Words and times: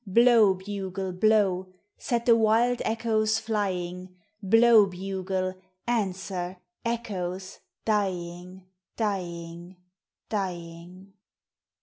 Blow, 0.07 0.55
bugle, 0.55 1.11
blow, 1.11 1.73
set 1.95 2.25
the 2.25 2.35
wild 2.35 2.81
echoes 2.83 3.37
flying, 3.37 4.15
Blow, 4.41 4.87
bugle; 4.87 5.53
answer, 5.85 6.57
echoes, 6.83 7.59
dying, 7.85 8.65
dying, 8.95 9.75
dying. 10.27 11.13